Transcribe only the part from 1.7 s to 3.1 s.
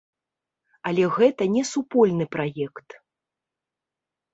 супольны праект.